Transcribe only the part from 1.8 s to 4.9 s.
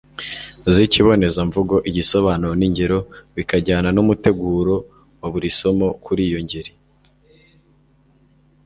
igisobanuro n'ingero bikajyana n'umuteguro